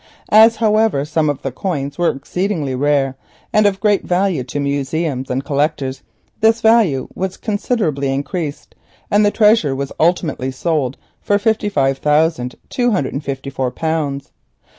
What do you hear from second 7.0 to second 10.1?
was considerably increased, and the treasure was